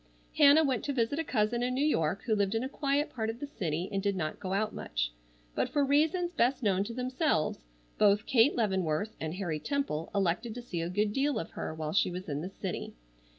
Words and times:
Hannah 0.35 0.63
went 0.63 0.83
to 0.85 0.93
visit 0.93 1.19
a 1.19 1.23
cousin 1.23 1.61
in 1.61 1.75
New 1.75 1.85
York 1.85 2.23
who 2.23 2.33
lived 2.33 2.55
in 2.55 2.63
a 2.63 2.67
quiet 2.67 3.11
part 3.13 3.29
of 3.29 3.39
the 3.39 3.45
city 3.45 3.87
and 3.91 4.01
did 4.01 4.15
not 4.15 4.39
go 4.39 4.51
out 4.51 4.73
much, 4.73 5.11
but 5.53 5.69
for 5.69 5.85
reasons 5.85 6.31
best 6.31 6.63
known 6.63 6.83
to 6.85 6.93
themselves, 6.95 7.59
both 7.99 8.25
Kate 8.25 8.55
Leavenworth 8.55 9.15
and 9.19 9.35
Harry 9.35 9.59
Temple 9.59 10.09
elected 10.15 10.55
to 10.55 10.61
see 10.63 10.81
a 10.81 10.89
good 10.89 11.13
deal 11.13 11.37
of 11.37 11.51
her 11.51 11.71
while 11.75 11.93
she 11.93 12.09
was 12.09 12.27
in 12.27 12.41
the 12.41 12.49
city. 12.49 12.95